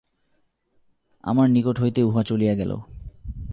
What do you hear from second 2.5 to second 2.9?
গেল।